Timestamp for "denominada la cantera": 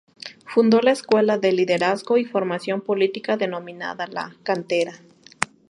3.37-4.99